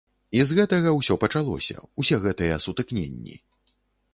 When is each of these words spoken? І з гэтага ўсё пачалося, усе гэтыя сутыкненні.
І 0.37 0.39
з 0.51 0.55
гэтага 0.59 0.93
ўсё 0.99 1.17
пачалося, 1.23 1.77
усе 2.05 2.19
гэтыя 2.25 2.59
сутыкненні. 2.67 3.35